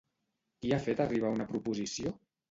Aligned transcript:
Qui 0.61 0.71
ha 0.71 0.79
fet 0.85 1.03
arribar 1.05 1.33
una 1.33 1.47
proposició? 1.51 2.15